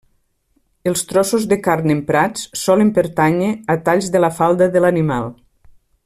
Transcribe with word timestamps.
Els 0.91 1.03
trossos 1.11 1.43
de 1.51 1.57
carn 1.67 1.93
emprats 1.95 2.47
solen 2.63 2.91
pertànyer 2.97 3.51
a 3.77 3.79
talls 3.89 4.09
de 4.17 4.23
la 4.27 4.31
falda 4.39 4.71
de 4.77 4.83
l'animal. 4.87 5.33